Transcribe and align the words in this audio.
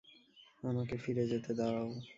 আমাকে 0.63 0.95
ফিরে 1.03 1.23
যেতে 1.31 1.51
দাও। 1.59 1.85